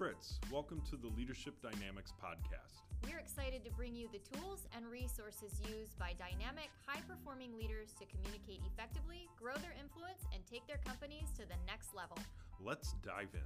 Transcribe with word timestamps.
Fritz. 0.00 0.40
Welcome 0.50 0.80
to 0.88 0.96
the 0.96 1.08
Leadership 1.14 1.60
Dynamics 1.60 2.14
Podcast. 2.24 2.80
We're 3.06 3.18
excited 3.18 3.62
to 3.66 3.70
bring 3.72 3.94
you 3.94 4.08
the 4.10 4.20
tools 4.34 4.66
and 4.74 4.86
resources 4.90 5.60
used 5.68 5.98
by 5.98 6.14
dynamic, 6.18 6.70
high 6.86 7.02
performing 7.06 7.54
leaders 7.54 7.92
to 7.98 8.06
communicate 8.06 8.62
effectively, 8.72 9.28
grow 9.38 9.52
their 9.56 9.74
influence, 9.78 10.24
and 10.32 10.42
take 10.50 10.66
their 10.66 10.78
companies 10.86 11.28
to 11.36 11.42
the 11.42 11.56
next 11.66 11.94
level. 11.94 12.16
Let's 12.64 12.94
dive 13.04 13.28
in. 13.34 13.42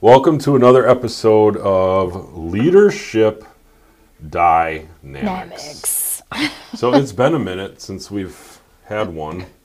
Welcome 0.00 0.38
to 0.38 0.54
another 0.54 0.88
episode 0.88 1.56
of 1.56 2.38
Leadership 2.38 3.44
Dynamics. 4.30 6.22
so 6.76 6.94
it's 6.94 7.10
been 7.10 7.34
a 7.34 7.40
minute 7.40 7.80
since 7.80 8.08
we've 8.08 8.60
had 8.84 9.12
one 9.12 9.46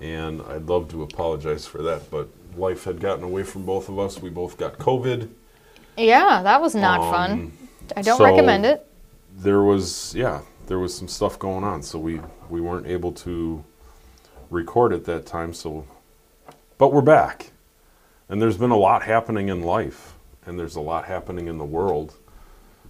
and 0.00 0.42
I'd 0.42 0.66
love 0.66 0.88
to 0.90 1.02
apologize 1.02 1.66
for 1.66 1.82
that, 1.82 2.10
but 2.10 2.28
life 2.56 2.84
had 2.84 3.00
gotten 3.00 3.24
away 3.24 3.42
from 3.42 3.64
both 3.64 3.88
of 3.88 3.98
us. 3.98 4.20
We 4.20 4.30
both 4.30 4.56
got 4.56 4.78
COVID. 4.78 5.28
Yeah, 5.96 6.42
that 6.42 6.60
was 6.60 6.74
not 6.74 7.00
um, 7.00 7.10
fun. 7.10 7.68
I 7.96 8.02
don't 8.02 8.18
so 8.18 8.24
recommend 8.24 8.64
it. 8.66 8.86
There 9.36 9.62
was, 9.62 10.14
yeah, 10.14 10.42
there 10.66 10.78
was 10.78 10.94
some 10.94 11.08
stuff 11.08 11.38
going 11.38 11.64
on, 11.64 11.82
so 11.82 11.98
we 11.98 12.20
we 12.48 12.60
weren't 12.60 12.86
able 12.86 13.12
to 13.12 13.64
record 14.50 14.92
at 14.92 15.04
that 15.04 15.26
time. 15.26 15.52
So, 15.52 15.86
but 16.78 16.92
we're 16.92 17.02
back, 17.02 17.52
and 18.28 18.40
there's 18.40 18.56
been 18.56 18.70
a 18.70 18.76
lot 18.76 19.02
happening 19.02 19.48
in 19.48 19.62
life, 19.62 20.14
and 20.46 20.58
there's 20.58 20.76
a 20.76 20.80
lot 20.80 21.04
happening 21.04 21.48
in 21.48 21.58
the 21.58 21.64
world. 21.64 22.14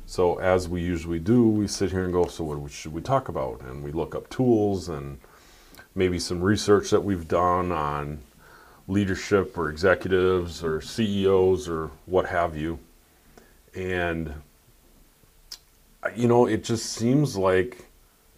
So 0.06 0.40
as 0.40 0.68
we 0.68 0.80
usually 0.80 1.20
do, 1.20 1.46
we 1.46 1.68
sit 1.68 1.92
here 1.92 2.02
and 2.02 2.12
go, 2.12 2.26
so 2.26 2.42
what 2.42 2.72
should 2.72 2.92
we 2.92 3.00
talk 3.00 3.28
about? 3.28 3.60
And 3.60 3.80
we 3.84 3.92
look 3.92 4.16
up 4.16 4.28
tools 4.28 4.88
and 4.88 5.20
maybe 5.94 6.18
some 6.18 6.40
research 6.40 6.90
that 6.90 7.02
we've 7.02 7.28
done 7.28 7.72
on 7.72 8.20
leadership 8.88 9.56
or 9.56 9.70
executives 9.70 10.64
or 10.64 10.80
CEOs 10.80 11.68
or 11.68 11.90
what 12.06 12.26
have 12.26 12.56
you. 12.56 12.78
And, 13.74 14.34
you 16.16 16.28
know, 16.28 16.46
it 16.46 16.64
just 16.64 16.86
seems 16.92 17.36
like, 17.36 17.86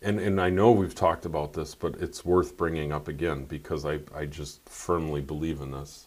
and, 0.02 0.18
and 0.18 0.40
I 0.40 0.50
know 0.50 0.72
we've 0.72 0.94
talked 0.94 1.24
about 1.24 1.52
this, 1.52 1.74
but 1.74 1.94
it's 1.96 2.24
worth 2.24 2.56
bringing 2.56 2.92
up 2.92 3.08
again 3.08 3.44
because 3.44 3.86
I, 3.86 4.00
I 4.14 4.26
just 4.26 4.68
firmly 4.68 5.20
believe 5.20 5.60
in 5.60 5.70
this. 5.70 6.06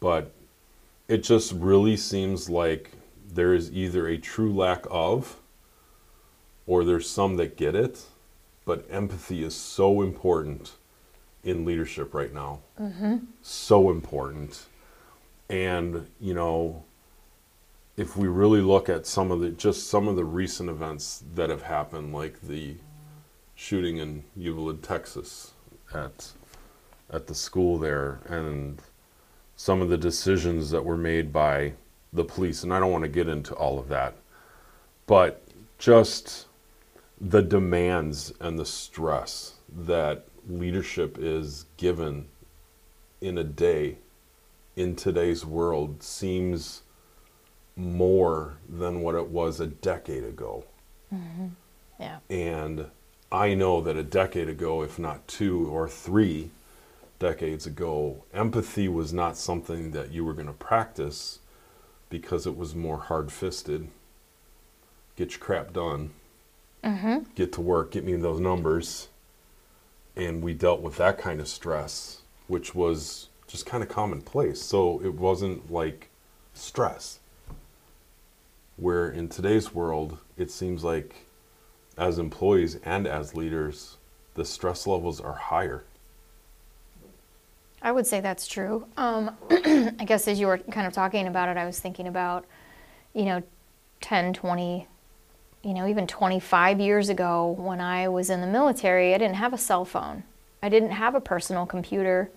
But 0.00 0.32
it 1.08 1.24
just 1.24 1.52
really 1.52 1.96
seems 1.96 2.48
like 2.48 2.92
there 3.32 3.54
is 3.54 3.72
either 3.72 4.06
a 4.06 4.18
true 4.18 4.54
lack 4.54 4.84
of, 4.90 5.36
or 6.66 6.84
there's 6.84 7.08
some 7.08 7.36
that 7.36 7.56
get 7.56 7.74
it, 7.74 8.02
but 8.68 8.84
empathy 8.90 9.42
is 9.42 9.54
so 9.54 10.02
important 10.02 10.72
in 11.42 11.64
leadership 11.64 12.12
right 12.12 12.34
now. 12.34 12.58
Mm-hmm. 12.78 13.16
So 13.40 13.88
important. 13.88 14.66
And, 15.48 16.06
you 16.20 16.34
know, 16.34 16.84
if 17.96 18.14
we 18.14 18.28
really 18.28 18.60
look 18.60 18.90
at 18.90 19.06
some 19.06 19.30
of 19.30 19.40
the 19.40 19.48
just 19.52 19.88
some 19.88 20.06
of 20.06 20.16
the 20.16 20.24
recent 20.26 20.68
events 20.68 21.24
that 21.34 21.48
have 21.48 21.62
happened, 21.62 22.12
like 22.12 22.42
the 22.42 22.74
shooting 23.54 23.96
in 23.96 24.22
Uvalde, 24.36 24.82
Texas, 24.82 25.52
at 25.94 26.32
at 27.10 27.26
the 27.26 27.34
school 27.34 27.78
there, 27.78 28.20
and 28.26 28.82
some 29.56 29.80
of 29.80 29.88
the 29.88 29.96
decisions 29.96 30.70
that 30.72 30.84
were 30.84 30.98
made 30.98 31.32
by 31.32 31.72
the 32.12 32.22
police, 32.22 32.64
and 32.64 32.74
I 32.74 32.80
don't 32.80 32.92
want 32.92 33.04
to 33.04 33.08
get 33.08 33.28
into 33.28 33.54
all 33.54 33.78
of 33.78 33.88
that, 33.88 34.14
but 35.06 35.42
just 35.78 36.47
the 37.20 37.42
demands 37.42 38.32
and 38.40 38.58
the 38.58 38.64
stress 38.64 39.54
that 39.76 40.26
leadership 40.48 41.18
is 41.18 41.66
given 41.76 42.26
in 43.20 43.36
a 43.36 43.44
day 43.44 43.98
in 44.76 44.94
today's 44.94 45.44
world 45.44 46.02
seems 46.02 46.82
more 47.74 48.58
than 48.68 49.02
what 49.02 49.14
it 49.14 49.28
was 49.28 49.58
a 49.58 49.66
decade 49.66 50.24
ago. 50.24 50.64
Mm-hmm. 51.12 51.48
Yeah. 51.98 52.18
And 52.30 52.86
I 53.32 53.54
know 53.54 53.80
that 53.80 53.96
a 53.96 54.04
decade 54.04 54.48
ago, 54.48 54.82
if 54.82 54.98
not 54.98 55.26
two 55.26 55.66
or 55.68 55.88
three 55.88 56.50
decades 57.18 57.66
ago, 57.66 58.24
empathy 58.32 58.88
was 58.88 59.12
not 59.12 59.36
something 59.36 59.90
that 59.90 60.12
you 60.12 60.24
were 60.24 60.34
going 60.34 60.46
to 60.46 60.52
practice 60.52 61.40
because 62.08 62.46
it 62.46 62.56
was 62.56 62.74
more 62.74 62.98
hard 62.98 63.32
fisted. 63.32 63.88
Get 65.16 65.32
your 65.32 65.40
crap 65.40 65.72
done 65.72 66.12
mm-hmm. 66.82 67.18
get 67.34 67.52
to 67.54 67.60
work, 67.60 67.92
get 67.92 68.04
me 68.04 68.14
those 68.16 68.40
numbers. 68.40 69.08
And 70.16 70.42
we 70.42 70.54
dealt 70.54 70.80
with 70.80 70.96
that 70.96 71.18
kind 71.18 71.40
of 71.40 71.48
stress, 71.48 72.22
which 72.48 72.74
was 72.74 73.28
just 73.46 73.66
kind 73.66 73.82
of 73.82 73.88
commonplace. 73.88 74.60
So 74.60 75.00
it 75.02 75.14
wasn't 75.14 75.70
like 75.70 76.10
stress. 76.54 77.20
Where 78.76 79.08
in 79.08 79.28
today's 79.28 79.74
world, 79.74 80.18
it 80.36 80.50
seems 80.50 80.84
like 80.84 81.26
as 81.96 82.18
employees 82.18 82.78
and 82.84 83.06
as 83.06 83.34
leaders, 83.34 83.96
the 84.34 84.44
stress 84.44 84.86
levels 84.86 85.20
are 85.20 85.34
higher. 85.34 85.84
I 87.82 87.92
would 87.92 88.06
say 88.06 88.20
that's 88.20 88.46
true. 88.46 88.86
Um, 88.96 89.36
I 89.50 90.04
guess 90.04 90.26
as 90.28 90.40
you 90.40 90.46
were 90.46 90.58
kind 90.58 90.86
of 90.86 90.92
talking 90.92 91.26
about 91.26 91.48
it, 91.48 91.56
I 91.56 91.64
was 91.64 91.78
thinking 91.78 92.08
about, 92.08 92.44
you 93.14 93.24
know, 93.24 93.42
10, 94.00 94.34
20, 94.34 94.86
you 95.62 95.74
know, 95.74 95.86
even 95.86 96.06
25 96.06 96.80
years 96.80 97.08
ago 97.08 97.54
when 97.58 97.80
I 97.80 98.08
was 98.08 98.30
in 98.30 98.40
the 98.40 98.46
military, 98.46 99.14
I 99.14 99.18
didn't 99.18 99.36
have 99.36 99.52
a 99.52 99.58
cell 99.58 99.84
phone. 99.84 100.22
I 100.62 100.68
didn't 100.68 100.90
have 100.90 101.14
a 101.14 101.20
personal 101.20 101.66
computer. 101.66 102.30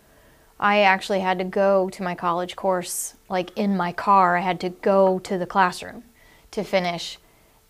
I 0.60 0.82
actually 0.82 1.22
had 1.22 1.40
to 1.40 1.44
go 1.44 1.90
to 1.90 2.04
my 2.04 2.16
college 2.16 2.56
course 2.56 3.16
like 3.30 3.56
in 3.58 3.78
my 3.78 3.92
car. 3.92 4.38
I 4.38 4.42
had 4.42 4.60
to 4.62 4.70
go 4.70 5.20
to 5.20 5.38
the 5.38 5.46
classroom 5.46 6.04
to 6.52 6.64
finish. 6.64 7.18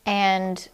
And 0.06 0.68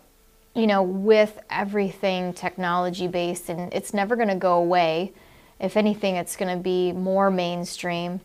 you 0.55 0.65
know, 0.65 0.81
with 0.81 1.39
everything 1.51 2.33
technology 2.33 3.07
based 3.07 3.49
and 3.49 3.71
it's 3.73 3.93
never 3.93 4.15
going 4.15 4.29
to 4.29 4.35
go 4.35 4.57
away. 4.57 5.13
If 5.59 5.77
anything, 5.77 6.15
it's 6.15 6.35
going 6.35 6.55
to 6.55 6.61
be 6.61 6.91
more 6.91 7.29
mainstream 7.29 8.21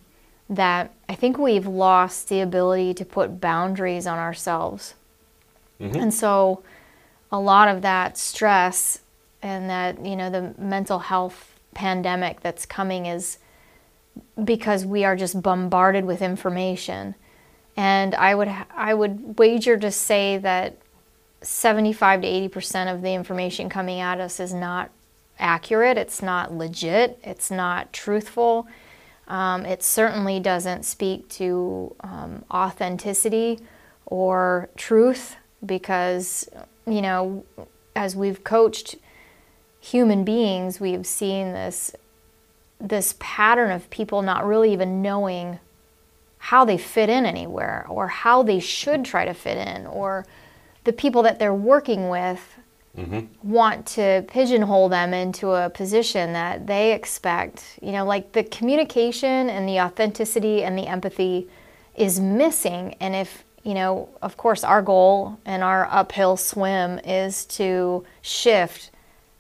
that 0.49 0.93
I 1.09 1.15
think 1.15 1.37
we've 1.37 1.67
lost 1.67 2.29
the 2.29 2.41
ability 2.41 2.95
to 2.95 3.05
put 3.05 3.41
boundaries 3.41 4.07
on 4.07 4.19
ourselves 4.19 4.95
Mm-hmm. 5.83 5.97
And 5.97 6.15
so 6.15 6.63
a 7.31 7.41
lot 7.41 7.69
of 7.69 7.83
that 7.83 8.17
stress 8.17 9.01
and 9.43 9.69
that, 9.69 10.05
you 10.05 10.15
know, 10.15 10.31
the 10.31 10.55
mental 10.57 11.01
health 11.01 11.59
pandemic 11.75 12.41
that's 12.41 12.65
coming 12.65 13.07
is 13.07 13.39
because 14.43 14.87
we 14.87 15.05
are 15.05 15.17
just 15.17 15.43
bombarded 15.43 16.05
with 16.05 16.23
information. 16.23 17.15
And 17.77 18.15
I 18.15 18.35
would 18.35 18.49
I 18.77 18.95
would 18.95 19.39
wager 19.39 19.79
to 19.79 19.91
say 19.91 20.39
that 20.39 20.77
75 21.41 22.23
to 22.23 22.29
80% 22.29 22.95
of 22.95 23.03
the 23.03 23.15
information 23.15 23.69
coming 23.69 23.99
at 23.99 24.21
us 24.21 24.39
is 24.39 24.55
not 24.55 24.91
accurate, 25.39 25.99
it's 25.99 26.23
not 26.23 26.53
legit, 26.53 27.19
it's 27.25 27.51
not 27.51 27.93
truthful. 27.93 28.69
Um, 29.27 29.65
it 29.65 29.83
certainly 29.83 30.39
doesn't 30.39 30.85
speak 30.85 31.29
to 31.31 31.97
um, 32.01 32.45
authenticity 32.51 33.61
or 34.05 34.69
truth 34.77 35.37
because, 35.65 36.49
you 36.87 37.03
know, 37.03 37.45
as 37.95 38.17
we've 38.17 38.43
coached 38.45 38.97
human 39.81 40.25
beings, 40.25 40.81
we've 40.81 41.07
seen 41.07 41.53
this 41.53 41.95
this 42.81 43.15
pattern 43.21 43.71
of 43.71 43.89
people 43.91 44.23
not 44.23 44.45
really 44.45 44.73
even 44.73 45.03
knowing 45.03 45.61
how 46.39 46.65
they 46.65 46.77
fit 46.77 47.09
in 47.09 47.25
anywhere 47.25 47.87
or 47.89 48.09
how 48.09 48.43
they 48.43 48.59
should 48.59 49.05
try 49.05 49.25
to 49.25 49.33
fit 49.33 49.57
in 49.57 49.87
or 49.87 50.27
the 50.83 50.93
people 50.93 51.23
that 51.23 51.39
they're 51.39 51.55
working 51.55 52.09
with 52.09 52.57
mm-hmm. 52.97 53.21
want 53.49 53.87
to 53.87 54.25
pigeonhole 54.27 54.89
them 54.89 55.15
into 55.15 55.53
a 55.53 55.71
position 55.71 56.33
that 56.33 56.67
they 56.67 56.93
expect 56.93 57.79
you 57.81 57.93
know 57.93 58.05
like 58.05 58.33
the 58.33 58.43
communication 58.43 59.49
and 59.49 59.69
the 59.69 59.79
authenticity 59.79 60.65
and 60.65 60.77
the 60.77 60.89
empathy 60.89 61.49
is 61.95 62.19
missing 62.19 62.97
and 62.99 63.15
if 63.15 63.45
you 63.63 63.75
know, 63.75 64.09
of 64.21 64.37
course, 64.37 64.65
our 64.65 64.83
goal 64.83 65.39
and 65.45 65.63
our 65.63 65.87
uphill 65.91 66.37
swim 66.37 66.99
is 67.01 67.45
to 67.47 68.05
shift 68.21 68.91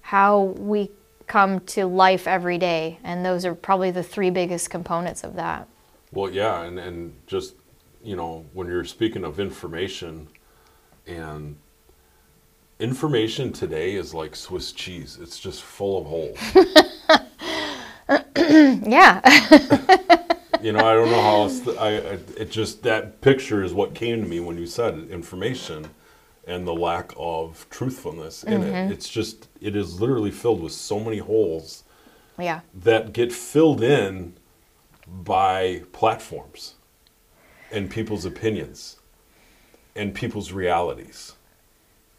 how 0.00 0.40
we 0.40 0.90
come 1.26 1.60
to 1.60 1.86
life 1.86 2.28
every 2.28 2.58
day. 2.58 2.98
And 3.02 3.24
those 3.24 3.44
are 3.44 3.54
probably 3.54 3.90
the 3.90 4.02
three 4.02 4.30
biggest 4.30 4.70
components 4.70 5.24
of 5.24 5.34
that. 5.36 5.66
Well, 6.12 6.30
yeah. 6.30 6.62
And, 6.62 6.78
and 6.78 7.14
just, 7.26 7.54
you 8.04 8.16
know, 8.16 8.44
when 8.52 8.66
you're 8.68 8.84
speaking 8.84 9.24
of 9.24 9.40
information 9.40 10.28
and 11.06 11.56
information 12.78 13.52
today 13.52 13.94
is 13.94 14.12
like 14.12 14.36
Swiss 14.36 14.72
cheese, 14.72 15.18
it's 15.20 15.40
just 15.40 15.62
full 15.62 15.98
of 15.98 16.06
holes. 16.06 16.38
yeah. 18.86 19.20
you 20.62 20.72
know, 20.72 20.78
I 20.78 20.94
don't 20.94 21.10
know 21.10 21.22
how 21.22 21.42
else. 21.42 21.66
I, 21.68 21.90
it 22.36 22.50
just 22.50 22.82
that 22.82 23.20
picture 23.20 23.62
is 23.62 23.74
what 23.74 23.94
came 23.94 24.22
to 24.22 24.28
me 24.28 24.40
when 24.40 24.58
you 24.58 24.66
said 24.66 25.08
information 25.10 25.88
and 26.46 26.66
the 26.66 26.74
lack 26.74 27.12
of 27.16 27.66
truthfulness 27.70 28.44
in 28.44 28.62
mm-hmm. 28.62 28.74
it. 28.74 28.92
It's 28.92 29.08
just 29.08 29.48
it 29.60 29.76
is 29.76 30.00
literally 30.00 30.30
filled 30.30 30.62
with 30.62 30.72
so 30.72 30.98
many 30.98 31.18
holes 31.18 31.84
Yeah. 32.38 32.60
that 32.74 33.12
get 33.12 33.32
filled 33.32 33.82
in 33.82 34.34
by 35.06 35.82
platforms 35.92 36.74
and 37.70 37.90
people's 37.90 38.24
opinions 38.24 38.96
and 39.94 40.14
people's 40.14 40.52
realities. 40.52 41.34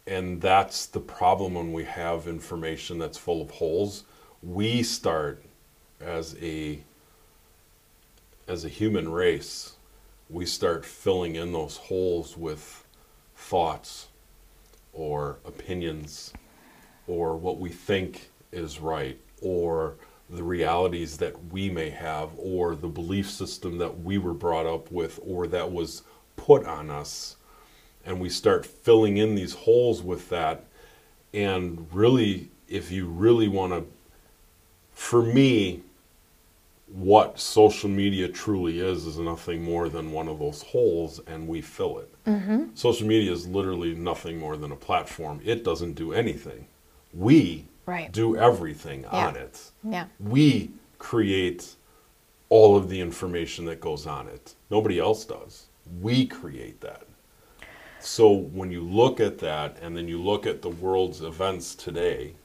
And 0.05 0.41
that's 0.41 0.85
the 0.85 0.99
problem 0.99 1.53
when 1.53 1.71
we 1.71 1.85
have 1.85 2.27
information 2.27 2.97
that's 2.97 3.17
full 3.17 3.41
of 3.41 3.51
holes. 3.51 4.03
We 4.41 4.83
start 4.83 5.43
as 6.01 6.35
a 6.41 6.79
as 8.47 8.65
a 8.65 8.69
human 8.69 9.11
race, 9.11 9.73
we 10.29 10.45
start 10.45 10.85
filling 10.85 11.35
in 11.35 11.51
those 11.53 11.77
holes 11.77 12.37
with 12.37 12.85
thoughts 13.35 14.07
or 14.93 15.37
opinions 15.45 16.33
or 17.07 17.35
what 17.35 17.59
we 17.59 17.69
think 17.69 18.29
is 18.51 18.79
right 18.79 19.17
or 19.41 19.95
the 20.29 20.43
realities 20.43 21.17
that 21.17 21.51
we 21.51 21.69
may 21.69 21.89
have 21.89 22.29
or 22.37 22.75
the 22.75 22.87
belief 22.87 23.29
system 23.29 23.77
that 23.77 24.01
we 24.01 24.17
were 24.17 24.33
brought 24.33 24.65
up 24.65 24.91
with 24.91 25.19
or 25.25 25.47
that 25.47 25.71
was 25.71 26.03
put 26.35 26.65
on 26.65 26.89
us. 26.89 27.35
And 28.05 28.19
we 28.19 28.29
start 28.29 28.65
filling 28.65 29.17
in 29.17 29.35
these 29.35 29.53
holes 29.53 30.01
with 30.01 30.29
that. 30.29 30.65
And 31.33 31.87
really 31.91 32.49
if 32.67 32.91
you 32.91 33.07
really 33.07 33.47
want 33.47 33.73
to 33.73 33.85
for 34.93 35.21
me 35.21 35.81
what 36.87 37.39
social 37.39 37.89
media 37.89 38.27
truly 38.27 38.79
is 38.79 39.05
is 39.05 39.17
nothing 39.17 39.63
more 39.63 39.89
than 39.89 40.11
one 40.11 40.27
of 40.27 40.39
those 40.39 40.61
holes 40.61 41.19
and 41.27 41.47
we 41.47 41.61
fill 41.61 41.99
it 41.99 42.23
mm-hmm. 42.25 42.65
social 42.75 43.07
media 43.07 43.31
is 43.31 43.47
literally 43.47 43.95
nothing 43.95 44.37
more 44.37 44.57
than 44.57 44.71
a 44.71 44.75
platform 44.75 45.39
it 45.43 45.63
doesn't 45.63 45.93
do 45.93 46.13
anything 46.13 46.65
we 47.13 47.65
Right. 47.85 48.09
do 48.13 48.37
everything 48.37 49.01
Yeah. 49.01 49.27
on 49.27 49.35
it 49.35 49.71
Yeah. 49.83 50.05
we 50.19 50.71
create 50.99 51.75
all 52.53 52.77
of 52.77 52.87
the 52.87 53.01
information 53.01 53.65
that 53.65 53.81
goes 53.81 54.05
on 54.05 54.27
it. 54.27 54.53
Nobody 54.69 54.99
else 54.99 55.25
does. 55.25 55.65
We 56.01 56.27
create 56.27 56.79
that. 56.81 57.07
So 57.99 58.31
when 58.31 58.71
you 58.71 58.83
look 58.83 59.19
at 59.19 59.39
that 59.39 59.77
and 59.81 59.97
then 59.97 60.07
you 60.07 60.21
look 60.21 60.45
at 60.45 60.61
the 60.61 60.69
world's 60.69 61.21
events 61.21 61.73
today, 61.73 62.35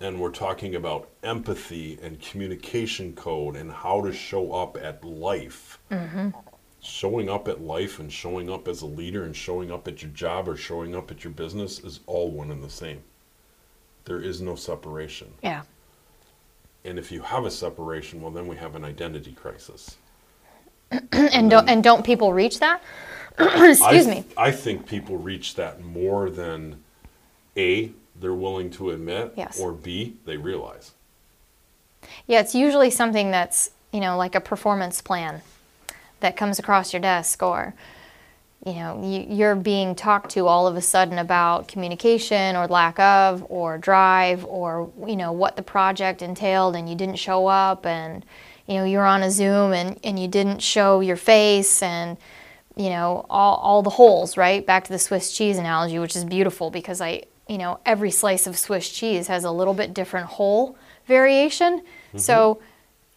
and 0.00 0.18
we're 0.18 0.30
talking 0.30 0.76
about 0.76 1.10
empathy 1.22 1.98
and 2.02 2.20
communication 2.20 3.12
code 3.14 3.56
and 3.56 3.70
how 3.70 4.00
to 4.00 4.12
show 4.12 4.52
up 4.52 4.78
at 4.78 5.04
life. 5.04 5.78
Mm-hmm. 5.90 6.30
Showing 6.82 7.28
up 7.28 7.46
at 7.46 7.60
life 7.60 7.98
and 7.98 8.10
showing 8.10 8.48
up 8.48 8.66
as 8.66 8.80
a 8.80 8.86
leader 8.86 9.24
and 9.24 9.36
showing 9.36 9.70
up 9.70 9.86
at 9.86 10.02
your 10.02 10.10
job 10.12 10.48
or 10.48 10.56
showing 10.56 10.96
up 10.96 11.10
at 11.10 11.22
your 11.22 11.32
business 11.34 11.78
is 11.80 12.00
all 12.06 12.30
one 12.30 12.50
and 12.50 12.64
the 12.64 12.70
same. 12.70 13.02
There 14.06 14.20
is 14.20 14.40
no 14.40 14.54
separation. 14.54 15.30
Yeah. 15.42 15.62
And 16.86 16.98
if 16.98 17.12
you 17.12 17.20
have 17.20 17.44
a 17.44 17.50
separation, 17.50 18.22
well, 18.22 18.30
then 18.30 18.46
we 18.46 18.56
have 18.56 18.74
an 18.74 18.84
identity 18.84 19.32
crisis. 19.32 19.96
And 21.12 21.50
don't 21.50 21.68
and 21.68 21.84
don't 21.84 22.04
people 22.04 22.32
reach 22.32 22.58
that? 22.60 22.82
Excuse 23.38 24.06
I, 24.06 24.10
me. 24.10 24.24
I 24.36 24.50
think 24.50 24.86
people 24.86 25.16
reach 25.18 25.54
that 25.54 25.84
more 25.84 26.30
than 26.30 26.82
A, 27.56 27.92
they're 28.20 28.34
willing 28.34 28.70
to 28.72 28.90
admit, 28.90 29.32
Yes. 29.36 29.58
or 29.58 29.72
B, 29.72 30.16
they 30.24 30.36
realize. 30.36 30.92
Yeah, 32.26 32.40
it's 32.40 32.54
usually 32.54 32.90
something 32.90 33.30
that's, 33.30 33.70
you 33.92 34.00
know, 34.00 34.16
like 34.16 34.34
a 34.34 34.40
performance 34.40 35.00
plan 35.00 35.42
that 36.20 36.36
comes 36.36 36.58
across 36.58 36.92
your 36.92 37.00
desk 37.00 37.42
or 37.42 37.74
you 38.66 38.74
know, 38.74 39.00
you, 39.02 39.24
you're 39.26 39.54
being 39.54 39.94
talked 39.94 40.32
to 40.32 40.46
all 40.46 40.66
of 40.66 40.76
a 40.76 40.82
sudden 40.82 41.16
about 41.18 41.66
communication 41.66 42.56
or 42.56 42.66
lack 42.66 42.98
of 43.00 43.44
or 43.48 43.78
drive 43.78 44.44
or 44.44 44.92
you 45.06 45.16
know 45.16 45.32
what 45.32 45.56
the 45.56 45.62
project 45.62 46.20
entailed 46.20 46.76
and 46.76 46.86
you 46.86 46.94
didn't 46.94 47.16
show 47.16 47.46
up 47.46 47.86
and 47.86 48.22
you 48.66 48.74
know 48.74 48.84
you're 48.84 49.06
on 49.06 49.22
a 49.22 49.30
Zoom 49.30 49.72
and, 49.72 49.98
and 50.04 50.18
you 50.18 50.28
didn't 50.28 50.60
show 50.60 51.00
your 51.00 51.16
face 51.16 51.82
and 51.82 52.18
you 52.76 52.90
know 52.90 53.24
all, 53.30 53.56
all 53.56 53.82
the 53.82 53.88
holes 53.88 54.36
right 54.36 54.66
back 54.66 54.84
to 54.84 54.92
the 54.92 54.98
Swiss 54.98 55.32
cheese 55.32 55.56
analogy 55.56 55.98
which 55.98 56.14
is 56.14 56.26
beautiful 56.26 56.70
because 56.70 57.00
I 57.00 57.22
you 57.50 57.58
know 57.58 57.80
every 57.84 58.10
slice 58.10 58.46
of 58.46 58.56
Swiss 58.56 58.88
cheese 58.88 59.26
has 59.26 59.44
a 59.44 59.50
little 59.50 59.74
bit 59.74 59.92
different 59.92 60.26
hole 60.26 60.78
variation 61.06 61.82
so 62.16 62.60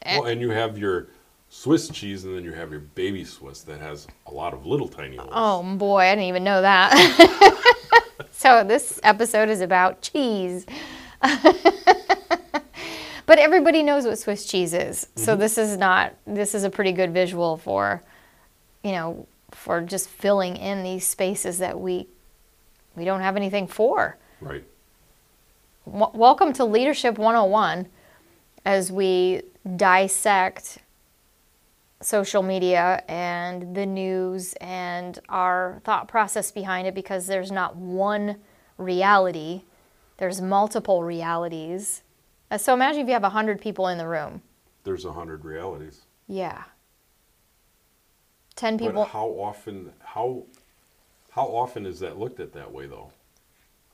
Eh. 0.05 0.19
Well, 0.19 0.27
and 0.27 0.41
you 0.41 0.49
have 0.49 0.77
your 0.77 1.07
Swiss 1.49 1.89
cheese, 1.89 2.25
and 2.25 2.35
then 2.35 2.43
you 2.43 2.51
have 2.51 2.71
your 2.71 2.81
baby 2.81 3.23
Swiss 3.23 3.61
that 3.61 3.79
has 3.79 4.07
a 4.25 4.31
lot 4.31 4.53
of 4.53 4.65
little 4.65 4.87
tiny 4.87 5.17
holes. 5.17 5.31
Oh 5.33 5.63
boy, 5.75 5.99
I 5.99 6.15
didn't 6.15 6.29
even 6.29 6.43
know 6.43 6.61
that. 6.61 7.61
so 8.31 8.63
this 8.63 8.99
episode 9.03 9.49
is 9.49 9.61
about 9.61 10.01
cheese. 10.01 10.65
but 11.21 13.39
everybody 13.39 13.83
knows 13.83 14.05
what 14.05 14.17
Swiss 14.17 14.45
cheese 14.45 14.73
is. 14.73 15.07
So 15.15 15.35
this 15.35 15.57
is 15.57 15.77
not 15.77 16.13
this 16.25 16.55
is 16.55 16.63
a 16.63 16.69
pretty 16.69 16.91
good 16.91 17.13
visual 17.13 17.57
for 17.57 18.01
you 18.83 18.91
know, 18.91 19.27
for 19.51 19.79
just 19.79 20.09
filling 20.09 20.57
in 20.57 20.83
these 20.83 21.07
spaces 21.07 21.59
that 21.59 21.79
we 21.79 22.07
we 22.95 23.05
don't 23.05 23.21
have 23.21 23.37
anything 23.37 23.67
for. 23.67 24.17
Right. 24.43 24.65
W- 25.85 26.11
welcome 26.13 26.51
to 26.53 26.65
Leadership 26.65 27.17
101 27.17 27.87
as 28.65 28.91
we 28.91 29.41
dissect 29.77 30.79
social 32.01 32.43
media 32.43 33.01
and 33.07 33.73
the 33.73 33.85
news 33.85 34.53
and 34.59 35.17
our 35.29 35.79
thought 35.85 36.09
process 36.09 36.51
behind 36.51 36.87
it 36.87 36.93
because 36.93 37.25
there's 37.27 37.51
not 37.51 37.77
one 37.77 38.35
reality, 38.77 39.61
there's 40.17 40.41
multiple 40.41 41.03
realities. 41.03 42.03
Uh, 42.51 42.57
So 42.57 42.73
imagine 42.73 43.01
if 43.01 43.07
you 43.07 43.13
have 43.13 43.23
100 43.23 43.61
people 43.61 43.87
in 43.87 43.97
the 43.97 44.07
room. 44.07 44.41
There's 44.83 45.05
a 45.05 45.13
hundred 45.13 45.45
realities. 45.45 46.01
Yeah. 46.27 46.63
10 48.57 48.77
people. 48.77 49.03
But 49.03 49.09
how 49.11 49.27
often 49.27 49.93
how 50.01 50.43
how 51.31 51.45
often 51.45 51.85
is 51.85 52.01
that 52.01 52.19
looked 52.19 52.41
at 52.41 52.51
that 52.51 52.69
way 52.73 52.85
though? 52.87 53.11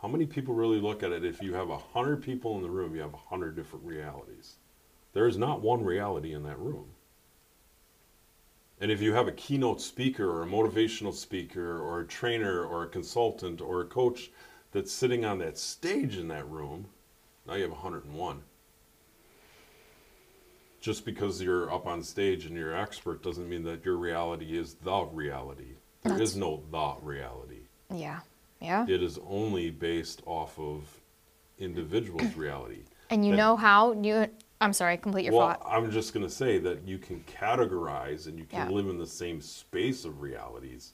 How 0.01 0.07
many 0.07 0.25
people 0.25 0.53
really 0.53 0.79
look 0.79 1.03
at 1.03 1.11
it 1.11 1.25
if 1.25 1.41
you 1.41 1.53
have 1.53 1.69
a 1.69 1.77
hundred 1.77 2.21
people 2.23 2.55
in 2.55 2.63
the 2.63 2.69
room, 2.69 2.95
you 2.95 3.01
have 3.01 3.13
a 3.13 3.17
hundred 3.17 3.55
different 3.55 3.85
realities. 3.85 4.55
There 5.13 5.27
is 5.27 5.37
not 5.37 5.61
one 5.61 5.83
reality 5.83 6.33
in 6.33 6.43
that 6.43 6.59
room. 6.59 6.85
And 8.81 8.91
if 8.91 9.01
you 9.01 9.13
have 9.13 9.27
a 9.27 9.33
keynote 9.33 9.81
speaker 9.81 10.29
or 10.29 10.43
a 10.43 10.47
motivational 10.47 11.13
speaker 11.13 11.77
or 11.79 11.99
a 11.99 12.05
trainer 12.07 12.63
or 12.63 12.83
a 12.83 12.87
consultant 12.87 13.59
or 13.59 13.81
a 13.81 13.85
coach 13.85 14.31
that's 14.71 14.91
sitting 14.91 15.25
on 15.25 15.37
that 15.39 15.57
stage 15.57 16.15
in 16.15 16.29
that 16.29 16.49
room, 16.49 16.85
now 17.45 17.55
you 17.55 17.63
have 17.63 17.71
101. 17.71 18.41
Just 20.79 21.03
because 21.03 21.41
you're 21.41 21.69
up 21.73 21.87
on 21.87 22.01
stage 22.01 22.45
and 22.45 22.55
you're 22.55 22.73
an 22.73 22.79
expert 22.79 23.21
doesn't 23.21 23.49
mean 23.49 23.63
that 23.63 23.83
your 23.83 23.97
reality 23.97 24.57
is 24.57 24.75
the 24.75 25.01
reality. 25.11 25.75
There 26.03 26.13
is 26.13 26.33
That's- 26.33 26.35
no 26.35 26.63
the 26.71 27.05
reality. 27.05 27.63
yeah. 27.93 28.21
Yeah. 28.59 28.85
It 28.87 29.01
is 29.01 29.19
only 29.27 29.69
based 29.69 30.21
off 30.25 30.57
of 30.59 30.83
individual's 31.57 32.35
reality. 32.35 32.83
And 33.09 33.25
you 33.25 33.31
that- 33.31 33.37
know 33.37 33.55
how 33.55 33.93
you 33.93 34.27
I'm 34.61 34.73
sorry, 34.73 34.97
complete 34.97 35.23
your 35.23 35.33
well, 35.33 35.53
thought. 35.53 35.65
I'm 35.65 35.89
just 35.89 36.13
going 36.13 36.25
to 36.25 36.29
say 36.31 36.57
that 36.59 36.85
you 36.85 36.97
can 36.97 37.21
categorize 37.21 38.27
and 38.27 38.37
you 38.37 38.43
can 38.43 38.67
Yeah. 38.67 38.75
live 38.75 38.87
in 38.89 38.97
the 38.97 39.07
same 39.07 39.39
space 39.39 40.03
of 40.03 40.21
realities, 40.21 40.93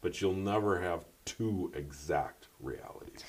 but 0.00 0.20
you'll 0.20 0.32
never 0.34 0.80
have 0.80 1.04
two 1.24 1.70
exact 1.76 2.48
realities. 2.58 3.20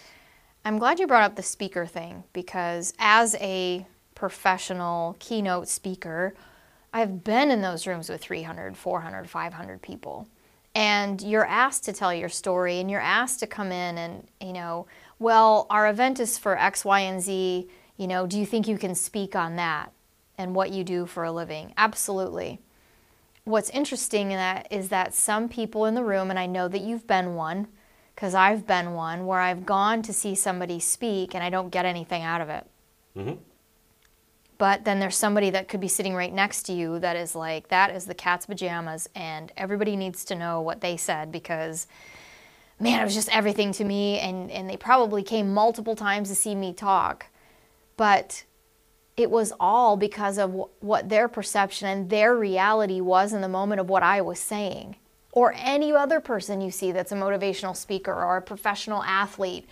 I'm 0.65 0.79
glad 0.79 0.99
you 0.99 1.05
brought 1.05 1.21
up 1.21 1.35
the 1.35 1.43
speaker 1.43 1.85
thing 1.85 2.23
because 2.33 2.93
as 2.97 3.35
a 3.35 3.85
professional 4.15 5.15
keynote 5.19 5.67
speaker, 5.67 6.33
I've 6.91 7.23
been 7.23 7.51
in 7.51 7.61
those 7.61 7.85
rooms 7.85 8.09
with 8.09 8.21
300, 8.21 8.75
400, 8.75 9.29
500 9.29 9.81
people. 9.83 10.27
And 10.75 11.21
you're 11.21 11.45
asked 11.45 11.85
to 11.85 11.93
tell 11.93 12.13
your 12.13 12.29
story 12.29 12.79
and 12.79 12.91
you're 12.91 12.99
asked 12.99 13.39
to 13.39 13.47
come 13.47 13.71
in 13.71 13.97
and, 13.97 14.27
you 14.41 14.51
know, 14.51 14.87
well, 15.19 15.65
our 15.69 15.87
event 15.87 16.19
is 16.19 16.37
for 16.37 16.59
X, 16.59 16.83
Y, 16.83 16.99
and 16.99 17.21
Z. 17.21 17.69
You 17.95 18.07
know, 18.07 18.27
do 18.27 18.37
you 18.37 18.45
think 18.45 18.67
you 18.67 18.77
can 18.77 18.93
speak 18.93 19.35
on 19.37 19.55
that 19.55 19.93
and 20.37 20.53
what 20.53 20.71
you 20.71 20.83
do 20.83 21.05
for 21.05 21.23
a 21.23 21.31
living? 21.31 21.73
Absolutely. 21.77 22.59
What's 23.45 23.69
interesting 23.69 24.31
in 24.31 24.37
that 24.37 24.67
is 24.69 24.89
that 24.89 25.13
some 25.13 25.47
people 25.47 25.85
in 25.85 25.95
the 25.95 26.03
room, 26.03 26.29
and 26.29 26.37
I 26.37 26.45
know 26.45 26.67
that 26.67 26.81
you've 26.81 27.07
been 27.07 27.35
one, 27.35 27.67
because 28.13 28.35
I've 28.35 28.67
been 28.67 28.93
one, 28.93 29.25
where 29.25 29.39
I've 29.39 29.65
gone 29.65 30.01
to 30.01 30.11
see 30.11 30.35
somebody 30.35 30.79
speak 30.79 31.33
and 31.33 31.43
I 31.43 31.49
don't 31.49 31.69
get 31.69 31.85
anything 31.85 32.21
out 32.21 32.41
of 32.41 32.49
it. 32.49 32.67
Mhm. 33.15 33.37
But 34.57 34.85
then 34.85 34.99
there's 34.99 35.17
somebody 35.17 35.49
that 35.49 35.67
could 35.67 35.81
be 35.81 35.87
sitting 35.87 36.15
right 36.15 36.33
next 36.33 36.63
to 36.63 36.73
you 36.73 36.99
that 36.99 37.15
is 37.15 37.35
like, 37.35 37.67
that 37.67 37.93
is 37.93 38.05
the 38.05 38.13
cat's 38.13 38.45
pajamas, 38.45 39.09
and 39.13 39.51
everybody 39.57 39.95
needs 39.95 40.23
to 40.25 40.35
know 40.35 40.61
what 40.61 40.81
they 40.81 40.95
said 40.95 41.31
because, 41.31 41.87
man, 42.79 43.01
it 43.01 43.03
was 43.03 43.15
just 43.15 43.35
everything 43.35 43.73
to 43.73 43.83
me. 43.83 44.19
And, 44.19 44.49
and 44.51 44.69
they 44.69 44.77
probably 44.77 45.23
came 45.23 45.53
multiple 45.53 45.95
times 45.95 46.29
to 46.29 46.35
see 46.35 46.55
me 46.55 46.73
talk. 46.73 47.27
But 47.97 48.45
it 49.17 49.31
was 49.31 49.53
all 49.59 49.97
because 49.97 50.37
of 50.37 50.51
wh- 50.53 50.83
what 50.83 51.09
their 51.09 51.27
perception 51.27 51.87
and 51.87 52.09
their 52.09 52.35
reality 52.35 53.01
was 53.01 53.33
in 53.33 53.41
the 53.41 53.49
moment 53.49 53.81
of 53.81 53.89
what 53.89 54.03
I 54.03 54.21
was 54.21 54.39
saying. 54.39 54.97
Or 55.31 55.53
any 55.57 55.91
other 55.91 56.21
person 56.21 56.61
you 56.61 56.71
see 56.71 56.93
that's 56.93 57.11
a 57.11 57.15
motivational 57.15 57.75
speaker 57.75 58.13
or 58.13 58.37
a 58.37 58.41
professional 58.41 59.03
athlete. 59.03 59.67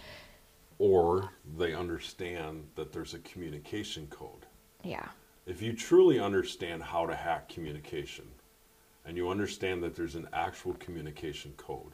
Or 0.77 1.29
they 1.57 1.73
understand 1.73 2.65
that 2.75 2.91
there's 2.91 3.13
a 3.13 3.19
communication 3.19 4.07
code. 4.07 4.42
Yeah. 4.83 5.07
If 5.45 5.61
you 5.61 5.73
truly 5.73 6.19
understand 6.19 6.83
how 6.83 7.05
to 7.05 7.15
hack 7.15 7.49
communication 7.49 8.25
and 9.05 9.17
you 9.17 9.29
understand 9.29 9.83
that 9.83 9.95
there's 9.95 10.15
an 10.15 10.27
actual 10.33 10.73
communication 10.75 11.53
code, 11.57 11.91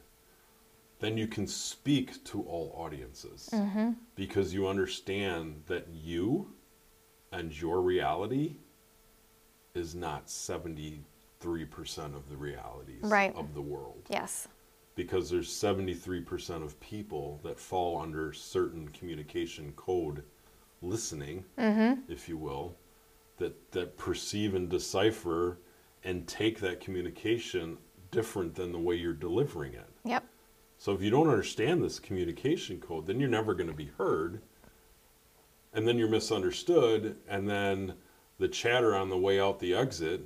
then 0.99 1.17
you 1.17 1.27
can 1.27 1.47
speak 1.47 2.23
to 2.25 2.41
all 2.43 2.73
audiences 2.77 3.49
mm-hmm. 3.51 3.91
because 4.15 4.53
you 4.53 4.67
understand 4.67 5.63
that 5.67 5.87
you 5.89 6.53
and 7.31 7.59
your 7.59 7.81
reality 7.81 8.55
is 9.73 9.95
not 9.95 10.27
73% 10.27 10.99
of 12.15 12.29
the 12.29 12.35
realities 12.35 13.01
Right. 13.03 13.33
of 13.35 13.53
the 13.53 13.61
world 13.61 14.03
Yes. 14.09 14.47
because 14.95 15.29
there's 15.29 15.49
73% 15.49 16.63
of 16.63 16.79
people 16.79 17.39
that 17.43 17.57
fall 17.59 17.99
under 18.01 18.33
certain 18.33 18.89
communication 18.89 19.71
code 19.75 20.23
listening 20.81 21.45
mm-hmm. 21.57 22.01
if 22.11 22.27
you 22.27 22.37
will 22.37 22.75
that 23.39 23.71
that 23.71 23.97
perceive 23.97 24.53
and 24.55 24.69
decipher 24.69 25.57
and 26.03 26.27
take 26.27 26.59
that 26.59 26.79
communication 26.79 27.77
different 28.11 28.55
than 28.55 28.71
the 28.71 28.79
way 28.79 28.95
you're 28.95 29.13
delivering 29.13 29.73
it 29.73 29.89
Yep. 30.05 30.23
so 30.77 30.93
if 30.93 31.01
you 31.01 31.09
don't 31.09 31.29
understand 31.29 31.83
this 31.83 31.99
communication 31.99 32.79
code 32.79 33.05
then 33.07 33.19
you're 33.19 33.29
never 33.29 33.53
going 33.53 33.67
to 33.69 33.75
be 33.75 33.91
heard 33.97 34.41
and 35.73 35.87
then 35.87 35.97
you're 35.97 36.07
misunderstood 36.09 37.17
and 37.27 37.49
then 37.49 37.93
the 38.39 38.47
chatter 38.47 38.95
on 38.95 39.09
the 39.09 39.17
way 39.17 39.39
out 39.39 39.59
the 39.59 39.73
exit 39.75 40.21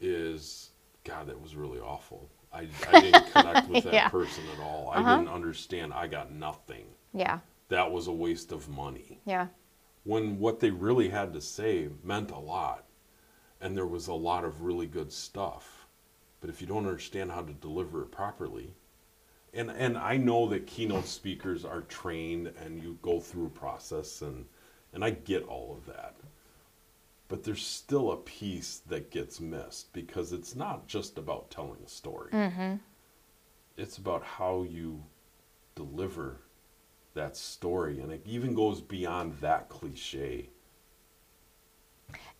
is 0.00 0.70
god 1.04 1.26
that 1.28 1.40
was 1.40 1.54
really 1.54 1.78
awful 1.80 2.30
i, 2.52 2.66
I 2.92 3.00
didn't 3.00 3.26
connect 3.32 3.68
with 3.68 3.84
that 3.84 3.92
Yeah. 3.94 4.08
person 4.08 4.44
at 4.56 4.60
all 4.62 4.90
i 4.92 4.98
Uh-huh. 4.98 5.16
didn't 5.18 5.32
understand 5.32 5.92
i 5.92 6.06
got 6.06 6.32
nothing 6.32 6.86
Yeah. 7.12 7.38
that 7.68 7.90
was 7.90 8.06
a 8.08 8.12
waste 8.12 8.52
of 8.52 8.68
money 8.68 9.20
Yeah. 9.24 9.46
When 10.04 10.38
what 10.38 10.60
they 10.60 10.70
really 10.70 11.08
had 11.08 11.32
to 11.32 11.40
say 11.40 11.88
meant 12.02 12.30
a 12.30 12.38
lot. 12.38 12.84
And 13.60 13.76
there 13.76 13.86
was 13.86 14.08
a 14.08 14.14
lot 14.14 14.44
of 14.44 14.62
really 14.62 14.86
good 14.86 15.12
stuff. 15.12 15.86
But 16.40 16.50
if 16.50 16.60
you 16.60 16.66
don't 16.66 16.86
understand 16.86 17.30
how 17.30 17.42
to 17.42 17.52
deliver 17.52 18.02
it 18.02 18.10
properly 18.10 18.74
and 19.54 19.70
and 19.70 19.96
I 19.96 20.16
know 20.16 20.48
that 20.48 20.66
keynote 20.66 21.06
speakers 21.06 21.64
are 21.64 21.82
trained 21.82 22.52
and 22.62 22.82
you 22.82 22.98
go 23.02 23.20
through 23.20 23.46
a 23.46 23.50
process 23.50 24.22
and 24.22 24.44
and 24.92 25.04
I 25.04 25.10
get 25.10 25.44
all 25.44 25.76
of 25.76 25.86
that. 25.86 26.14
But 27.28 27.42
there's 27.42 27.66
still 27.66 28.12
a 28.12 28.16
piece 28.16 28.82
that 28.86 29.10
gets 29.10 29.40
missed 29.40 29.92
because 29.92 30.32
it's 30.32 30.54
not 30.54 30.86
just 30.86 31.18
about 31.18 31.50
telling 31.50 31.80
a 31.84 31.88
story. 31.88 32.30
Mm-hmm. 32.30 32.74
It's 33.76 33.96
about 33.96 34.22
how 34.22 34.62
you 34.62 35.02
deliver 35.74 36.40
that 37.14 37.36
story 37.36 38.00
and 38.00 38.12
it 38.12 38.22
even 38.26 38.54
goes 38.54 38.80
beyond 38.80 39.34
that 39.40 39.68
cliche 39.68 40.48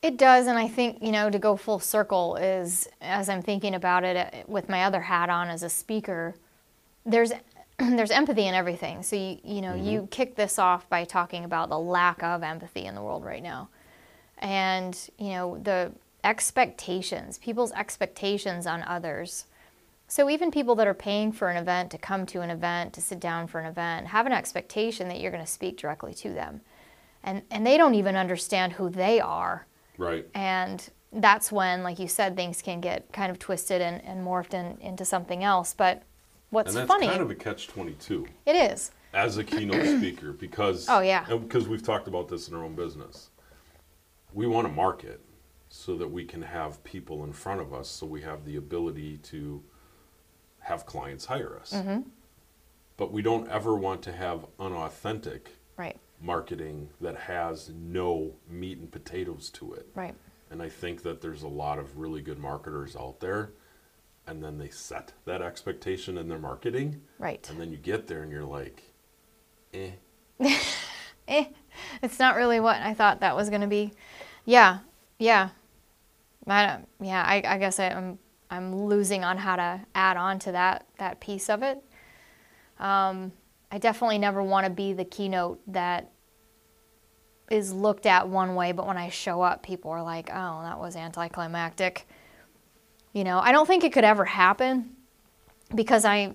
It 0.02 0.18
does, 0.18 0.48
and 0.48 0.58
I 0.58 0.68
think 0.68 1.02
you 1.02 1.12
know 1.12 1.30
to 1.30 1.38
go 1.38 1.56
full 1.56 1.78
circle 1.78 2.36
is 2.36 2.86
as 3.00 3.30
I'm 3.30 3.40
thinking 3.40 3.74
about 3.74 4.04
it 4.04 4.16
uh, 4.18 4.42
with 4.46 4.68
my 4.68 4.84
other 4.84 5.00
hat 5.00 5.30
on 5.30 5.48
as 5.48 5.62
a 5.62 5.70
speaker. 5.70 6.34
There's 7.06 7.32
there's 7.78 8.10
empathy 8.10 8.46
in 8.46 8.54
everything. 8.54 9.02
So 9.02 9.16
you 9.16 9.38
you 9.42 9.62
know 9.62 9.74
you 9.74 10.06
kick 10.10 10.36
this 10.36 10.58
off 10.58 10.86
by 10.90 11.04
talking 11.04 11.44
about 11.44 11.70
the 11.70 11.78
lack 11.78 12.22
of 12.22 12.42
empathy 12.42 12.84
in 12.84 12.94
the 12.94 13.00
world 13.00 13.24
right 13.24 13.42
now, 13.42 13.70
and 14.38 14.94
you 15.18 15.30
know 15.30 15.58
the 15.62 15.92
expectations, 16.22 17.38
people's 17.38 17.72
expectations 17.72 18.66
on 18.66 18.82
others. 18.82 19.46
So 20.06 20.28
even 20.30 20.50
people 20.50 20.74
that 20.76 20.86
are 20.86 20.94
paying 20.94 21.32
for 21.32 21.48
an 21.48 21.56
event 21.56 21.90
to 21.92 21.98
come 21.98 22.26
to 22.26 22.40
an 22.42 22.50
event 22.50 22.92
to 22.94 23.00
sit 23.00 23.18
down 23.20 23.46
for 23.46 23.58
an 23.60 23.66
event 23.66 24.06
have 24.08 24.26
an 24.26 24.32
expectation 24.32 25.08
that 25.08 25.20
you're 25.20 25.30
going 25.32 25.44
to 25.44 25.50
speak 25.50 25.76
directly 25.76 26.14
to 26.14 26.30
them, 26.32 26.60
and 27.22 27.42
and 27.50 27.66
they 27.66 27.76
don't 27.76 27.94
even 27.94 28.14
understand 28.16 28.74
who 28.74 28.90
they 28.90 29.20
are. 29.20 29.66
right 29.98 30.26
And 30.34 30.88
that's 31.12 31.50
when, 31.52 31.82
like 31.84 31.98
you 32.00 32.08
said, 32.08 32.36
things 32.36 32.60
can 32.60 32.80
get 32.80 33.12
kind 33.12 33.30
of 33.30 33.38
twisted 33.38 33.80
and, 33.80 34.04
and 34.04 34.26
morphed 34.26 34.52
in, 34.52 34.76
into 34.80 35.04
something 35.04 35.44
else. 35.44 35.72
But 35.72 36.02
what's 36.50 36.68
and 36.70 36.76
that's 36.78 36.88
funny, 36.88 37.06
kind 37.08 37.22
of 37.22 37.30
a 37.30 37.34
catch 37.34 37.68
22 37.68 38.26
it 38.46 38.56
is. 38.56 38.90
as 39.12 39.38
a 39.38 39.44
keynote 39.44 39.86
speaker 39.98 40.32
because 40.32 40.86
Oh, 40.88 41.00
yeah. 41.00 41.24
because 41.28 41.66
we've 41.68 41.82
talked 41.82 42.08
about 42.08 42.28
this 42.28 42.48
in 42.48 42.54
our 42.54 42.62
own 42.64 42.74
business 42.74 43.30
we 44.32 44.46
want 44.46 44.66
to 44.66 44.72
market 44.72 45.20
so 45.68 45.96
that 45.96 46.08
we 46.08 46.24
can 46.24 46.42
have 46.42 46.82
people 46.84 47.24
in 47.24 47.32
front 47.32 47.60
of 47.60 47.72
us 47.72 47.88
so 47.88 48.06
we 48.06 48.20
have 48.22 48.44
the 48.44 48.56
ability 48.56 49.16
to 49.18 49.62
have 50.64 50.84
clients 50.86 51.24
hire 51.26 51.58
us 51.60 51.72
Mm-hmm. 51.74 52.00
but 52.96 53.12
we 53.12 53.22
don't 53.22 53.48
ever 53.48 53.74
want 53.74 54.02
to 54.02 54.12
have 54.12 54.46
unauthentic 54.58 55.50
Right, 55.76 55.98
marketing 56.20 56.90
that 57.00 57.16
has 57.16 57.70
no 57.74 58.32
meat 58.48 58.78
and 58.78 58.90
potatoes 58.92 59.50
to 59.50 59.72
it 59.74 59.88
right. 59.94 60.14
and 60.50 60.62
I 60.62 60.68
think 60.68 61.02
that 61.02 61.20
there's 61.20 61.42
a 61.42 61.48
lot 61.48 61.78
of 61.78 61.98
really 61.98 62.22
good 62.22 62.38
marketers 62.38 62.94
out 62.96 63.20
there 63.20 63.50
and 64.26 64.42
then 64.42 64.56
they 64.58 64.68
set 64.70 65.12
that 65.26 65.42
expectation 65.42 66.16
in 66.16 66.28
their 66.28 66.38
marketing 66.38 67.02
Right. 67.18 67.48
and 67.50 67.60
then 67.60 67.70
you 67.72 67.76
get 67.76 68.06
there 68.06 68.22
and 68.22 68.30
you're 68.32 68.44
like 68.44 68.82
eh 69.72 69.90
Eh, 71.26 71.46
it's 72.02 72.18
not 72.18 72.36
really 72.36 72.60
what 72.60 72.76
I 72.82 72.92
thought 72.92 73.20
that 73.20 73.34
was 73.34 73.48
going 73.48 73.62
to 73.62 73.66
be. 73.66 73.92
Yeah, 74.44 74.80
yeah. 75.18 75.48
I 76.46 76.80
yeah, 77.00 77.22
I, 77.22 77.36
I 77.46 77.58
guess 77.58 77.80
I, 77.80 77.88
I'm 77.88 78.18
I'm 78.50 78.86
losing 78.86 79.24
on 79.24 79.38
how 79.38 79.56
to 79.56 79.80
add 79.94 80.16
on 80.16 80.38
to 80.40 80.52
that 80.52 80.86
that 80.98 81.20
piece 81.20 81.48
of 81.48 81.62
it. 81.62 81.82
Um, 82.78 83.32
I 83.70 83.78
definitely 83.78 84.18
never 84.18 84.42
want 84.42 84.66
to 84.66 84.70
be 84.70 84.92
the 84.92 85.04
keynote 85.04 85.60
that 85.68 86.10
is 87.50 87.72
looked 87.72 88.06
at 88.06 88.28
one 88.28 88.54
way, 88.54 88.72
but 88.72 88.86
when 88.86 88.96
I 88.96 89.08
show 89.08 89.42
up, 89.42 89.62
people 89.62 89.90
are 89.90 90.02
like, 90.02 90.30
"Oh, 90.32 90.62
that 90.62 90.78
was 90.78 90.96
anticlimactic." 90.96 92.06
You 93.12 93.24
know, 93.24 93.38
I 93.38 93.52
don't 93.52 93.66
think 93.66 93.84
it 93.84 93.92
could 93.92 94.04
ever 94.04 94.24
happen 94.24 94.96
because 95.74 96.04
I, 96.04 96.34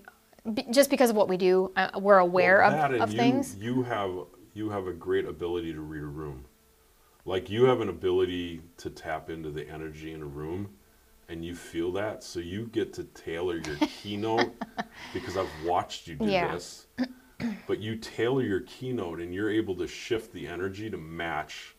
just 0.71 0.89
because 0.89 1.09
of 1.09 1.15
what 1.15 1.27
we 1.27 1.35
do, 1.37 1.71
uh, 1.75 1.89
we're 1.99 2.19
aware 2.19 2.59
Well, 2.59 2.93
of, 2.93 3.01
of 3.01 3.11
you, 3.11 3.17
things. 3.17 3.55
You 3.57 3.83
have 3.83 4.11
you 4.53 4.69
have 4.69 4.87
a 4.87 4.93
great 4.93 5.25
ability 5.25 5.73
to 5.73 5.81
read 5.81 6.03
a 6.03 6.07
room. 6.07 6.45
Like 7.25 7.49
you 7.49 7.65
have 7.65 7.81
an 7.81 7.89
ability 7.89 8.61
to 8.77 8.89
tap 8.89 9.29
into 9.29 9.51
the 9.51 9.69
energy 9.69 10.13
in 10.13 10.21
a 10.21 10.25
room 10.25 10.69
and 11.29 11.45
you 11.45 11.55
feel 11.55 11.91
that 11.93 12.23
so 12.23 12.39
you 12.39 12.65
get 12.67 12.91
to 12.93 13.03
tailor 13.05 13.57
your 13.57 13.75
keynote 14.01 14.51
because 15.13 15.37
I've 15.37 15.49
watched 15.63 16.07
you 16.07 16.15
do 16.15 16.25
Yeah. 16.25 16.53
this. 16.53 16.87
But 17.67 17.79
you 17.79 17.95
tailor 17.95 18.41
your 18.41 18.61
keynote 18.61 19.21
and 19.21 19.33
you're 19.33 19.49
able 19.49 19.75
to 19.77 19.87
shift 19.87 20.33
the 20.33 20.45
energy 20.47 20.89
to 20.89 20.97
match 20.97 21.75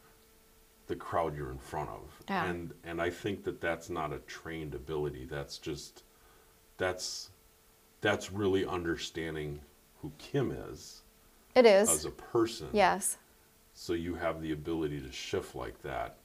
the 0.87 0.97
crowd 0.97 1.37
you're 1.37 1.51
in 1.51 1.59
front 1.59 1.91
of. 1.91 2.01
Yeah. 2.29 2.47
And 2.47 2.73
and 2.85 3.03
I 3.03 3.11
think 3.11 3.45
that 3.45 3.61
that's 3.61 3.91
not 3.91 4.13
a 4.13 4.19
trained 4.21 4.75
ability. 4.75 5.27
That's 5.27 5.59
just 5.59 6.05
that's 6.79 7.31
that's 8.01 8.33
really 8.33 8.65
understanding 8.65 9.61
who 10.01 10.11
Kim 10.17 10.51
is 10.71 11.03
It 11.55 11.67
is. 11.67 11.91
as 11.91 12.05
a 12.07 12.11
person. 12.11 12.69
Yes. 12.73 13.19
So 13.75 13.93
you 13.93 14.15
have 14.15 14.41
the 14.41 14.53
ability 14.53 15.01
to 15.01 15.13
shift 15.13 15.55
like 15.55 15.83
that. 15.83 16.17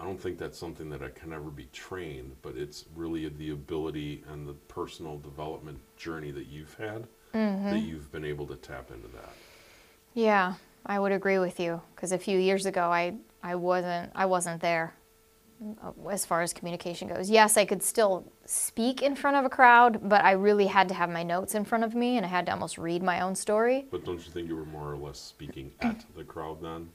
I 0.00 0.04
don't 0.04 0.20
think 0.20 0.38
that's 0.38 0.58
something 0.58 0.88
that 0.90 1.02
I 1.02 1.10
can 1.10 1.32
ever 1.32 1.50
be 1.50 1.68
trained, 1.72 2.36
but 2.40 2.56
it's 2.56 2.86
really 2.96 3.28
the 3.28 3.50
ability 3.50 4.24
and 4.32 4.48
the 4.48 4.54
personal 4.54 5.18
development 5.18 5.78
journey 5.96 6.30
that 6.30 6.46
you've 6.46 6.74
had 6.74 7.06
Mm-hmm. 7.34 7.70
that 7.70 7.78
you've 7.78 8.10
been 8.10 8.24
able 8.24 8.46
to 8.48 8.56
tap 8.56 8.90
into 8.90 9.06
that. 9.08 9.30
Yeah, 10.14 10.54
I 10.84 10.98
would 10.98 11.12
agree 11.12 11.38
with 11.38 11.60
you 11.60 11.80
because 11.94 12.10
a 12.10 12.18
few 12.18 12.38
years 12.38 12.66
ago 12.66 12.82
I 12.90 13.14
I 13.40 13.54
wasn't 13.54 14.10
I 14.16 14.26
wasn't 14.26 14.60
there 14.60 14.94
uh, 15.80 15.92
as 16.10 16.26
far 16.26 16.42
as 16.42 16.52
communication 16.52 17.06
goes. 17.06 17.30
Yes, 17.30 17.56
I 17.56 17.64
could 17.64 17.84
still 17.84 18.32
speak 18.46 19.00
in 19.00 19.14
front 19.14 19.36
of 19.36 19.44
a 19.44 19.48
crowd, 19.48 20.08
but 20.08 20.24
I 20.24 20.32
really 20.32 20.66
had 20.66 20.88
to 20.88 20.94
have 20.94 21.08
my 21.08 21.22
notes 21.22 21.54
in 21.54 21.64
front 21.64 21.84
of 21.84 21.94
me 21.94 22.16
and 22.16 22.26
I 22.26 22.28
had 22.28 22.46
to 22.46 22.52
almost 22.52 22.78
read 22.78 23.02
my 23.02 23.20
own 23.20 23.36
story. 23.36 23.86
But 23.90 24.04
don't 24.04 24.18
you 24.26 24.32
think 24.32 24.48
you 24.48 24.56
were 24.56 24.64
more 24.64 24.92
or 24.92 24.96
less 24.96 25.20
speaking 25.20 25.70
at 25.80 26.04
the 26.16 26.24
crowd 26.24 26.60
then? 26.60 26.88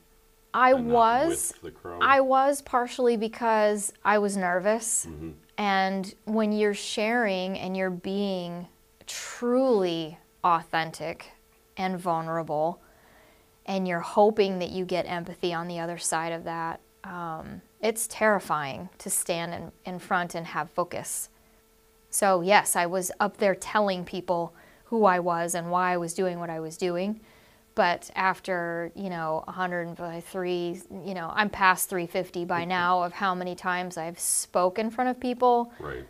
I 0.55 0.71
and 0.74 0.89
was 0.89 1.53
with 1.62 1.74
the 1.74 1.79
crowd. 1.79 2.00
I 2.01 2.21
was 2.21 2.62
partially 2.62 3.17
because 3.17 3.91
I 4.05 4.17
was 4.19 4.38
nervous. 4.38 5.05
Mhm. 5.05 5.33
And 5.57 6.15
when 6.24 6.51
you're 6.51 6.74
sharing 6.74 7.59
and 7.59 7.75
you're 7.75 7.89
being 7.89 8.67
truly 9.05 10.17
authentic 10.43 11.33
and 11.77 12.00
vulnerable, 12.00 12.79
and 13.65 13.88
you're 13.88 14.00
hoping 14.00 14.59
that 14.59 14.69
you 14.69 14.85
get 14.85 15.05
empathy 15.07 15.53
on 15.53 15.67
the 15.67 15.79
other 15.79 15.97
side 15.97 16.31
of 16.31 16.43
that, 16.45 16.79
um, 17.03 17.62
it's 17.81 18.07
terrifying 18.07 18.89
to 19.00 19.09
stand 19.09 19.53
in, 19.53 19.71
in 19.85 20.00
front 20.00 20.35
and 20.35 20.47
have 20.47 20.69
focus. 20.69 21.29
So, 22.09 22.41
yes, 22.41 22.75
I 22.75 22.85
was 22.85 23.12
up 23.19 23.38
there 23.38 23.55
telling 23.55 24.05
people 24.05 24.53
who 24.85 25.05
I 25.05 25.19
was 25.19 25.53
and 25.53 25.69
why 25.69 25.91
I 25.93 25.97
was 25.97 26.13
doing 26.13 26.39
what 26.39 26.50
I 26.50 26.59
was 26.59 26.77
doing. 26.77 27.19
But 27.75 28.10
after, 28.15 28.91
you 28.96 29.10
know, 29.10 29.44
103, 29.48 30.82
you 31.05 31.13
know, 31.13 31.32
I'm 31.34 31.50
past 31.50 31.89
350 31.89 32.46
by 32.46 32.63
now 32.65 33.03
of 33.03 33.12
how 33.13 33.36
many 33.36 33.53
times 33.53 33.98
I've 33.98 34.20
spoke 34.20 34.79
in 34.79 34.89
front 34.89 35.10
of 35.10 35.20
people 35.20 35.74
Right. 35.79 36.05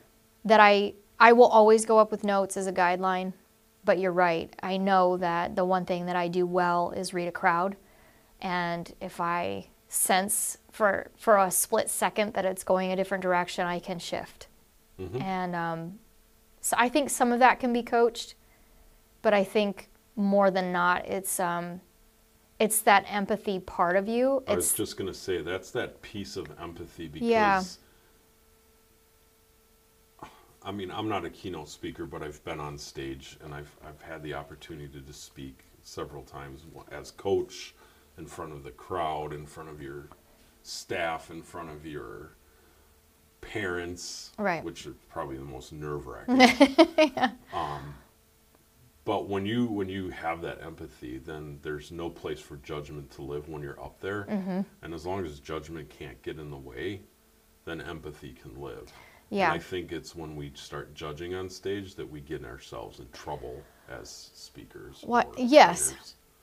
that 0.46 0.60
I 0.60 0.94
I 1.20 1.32
will 1.32 1.48
always 1.48 1.86
go 1.86 1.98
up 1.98 2.12
with 2.12 2.24
notes 2.24 2.56
as 2.58 2.68
a 2.68 2.74
guideline. 2.74 3.34
But 3.84 4.00
you're 4.00 4.12
right. 4.12 4.54
I 4.64 4.78
know 4.78 5.18
that 5.18 5.56
the 5.56 5.64
one 5.66 5.86
thing 5.86 6.08
that 6.08 6.16
I 6.16 6.28
do 6.28 6.46
well 6.46 6.92
is 6.92 7.14
read 7.14 7.28
a 7.28 7.32
crowd. 7.32 7.78
And 8.42 8.94
if 9.00 9.20
I 9.22 9.68
sense 9.88 10.58
for 10.72 11.10
for 11.16 11.38
a 11.38 11.50
split 11.52 11.90
second 11.90 12.34
that 12.34 12.46
it's 12.46 12.64
going 12.64 12.92
a 12.92 12.96
different 12.96 13.22
direction, 13.22 13.66
I 13.66 13.80
can 13.80 13.98
shift. 14.00 14.48
And 15.22 15.56
um, 15.56 16.00
so 16.62 16.76
I 16.80 16.90
think 16.90 17.10
some 17.10 17.32
of 17.32 17.40
that 17.40 17.60
can 17.60 17.74
be 17.74 17.84
coached, 17.84 18.36
but 19.22 19.34
I 19.34 19.44
think 19.44 19.90
more 20.16 20.52
than 20.52 20.72
not, 20.72 21.06
it's 21.08 21.40
um, 21.40 21.82
it's 22.60 22.80
that 22.82 23.06
empathy 23.10 23.60
part 23.60 23.96
of 23.96 24.08
you. 24.08 24.44
I 24.48 24.56
was 24.56 24.74
just 24.74 24.98
going 24.98 25.08
to 25.12 25.14
say 25.18 25.42
that's 25.42 25.72
that 25.72 26.02
piece 26.02 26.38
of 26.38 26.48
empathy 26.62 27.08
because 27.08 27.28
Yeah. 27.30 27.64
I 30.64 30.72
mean, 30.72 30.90
I'm 30.90 31.08
not 31.08 31.26
a 31.26 31.30
keynote 31.30 31.70
speaker, 31.70 32.06
but 32.06 32.24
I've 32.24 32.44
been 32.44 32.60
on 32.60 32.78
stage 32.78 33.38
and 33.44 33.54
I've 33.54 33.76
I've 33.88 34.02
had 34.02 34.24
the 34.24 34.34
opportunity 34.34 35.00
to 35.02 35.14
speak 35.14 35.60
several 35.84 36.24
times 36.24 36.62
as 36.92 37.12
coach 37.12 37.76
in 38.18 38.26
front 38.26 38.52
of 38.54 38.64
the 38.64 38.72
crowd, 38.72 39.34
in 39.34 39.46
front 39.46 39.70
of 39.70 39.82
your 39.82 40.08
staff, 40.64 41.30
in 41.30 41.44
front 41.44 41.70
of 41.70 41.86
your 41.86 42.32
parents, 43.42 44.32
Right. 44.40 44.64
which 44.64 44.88
is 44.88 44.96
probably 45.10 45.38
the 45.38 45.44
most 45.46 45.72
nerve 45.72 46.08
wracking. 46.08 46.42
um, 47.54 47.94
but 49.06 49.30
when 49.30 49.46
you 49.46 49.68
when 49.68 49.88
you 49.88 50.10
have 50.10 50.42
that 50.42 50.62
empathy, 50.62 51.20
then 51.20 51.60
there's 51.62 51.92
no 51.92 52.10
place 52.10 52.40
for 52.40 52.58
judgment 52.58 53.12
to 53.12 53.22
live 53.22 53.48
when 53.48 53.62
you're 53.62 53.82
up 53.82 54.02
there. 54.02 54.24
Mm-hmm. 54.24 54.62
And 54.82 54.94
as 54.94 55.06
long 55.06 55.24
as 55.24 55.40
judgment 55.40 55.90
can't 55.90 56.20
get 56.24 56.40
in 56.40 56.50
the 56.50 56.58
way, 56.58 57.02
then 57.66 57.82
empathy 57.82 58.34
can 58.34 58.60
live. 58.60 58.92
Yeah. 59.30 59.52
And 59.52 59.54
I 59.54 59.64
think 59.64 59.92
it's 59.92 60.16
when 60.16 60.36
we 60.36 60.52
start 60.56 60.94
judging 60.96 61.36
on 61.36 61.50
stage 61.50 61.96
that 61.96 62.10
we 62.10 62.20
get 62.20 62.44
ourselves 62.44 63.00
in 63.00 63.08
trouble 63.12 63.62
as 63.90 64.32
speakers. 64.34 65.02
What- 65.04 65.34
yes. 65.38 65.94